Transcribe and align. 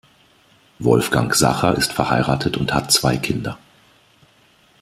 Wolfgang 0.79 1.31
Sacher 1.35 1.75
ist 1.77 1.93
verheiratet 1.93 2.57
und 2.57 2.73
hat 2.73 2.91
zwei 2.91 3.17
Kinder. 3.17 3.59